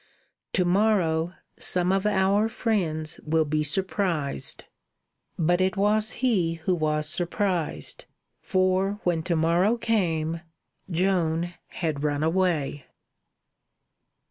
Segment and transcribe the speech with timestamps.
[0.53, 4.63] "To morrow, some of our friends will be surprised."
[5.37, 8.05] But it was he who was surprised;
[8.41, 10.41] for, when to morrow came,
[10.89, 12.87] Joan had run away.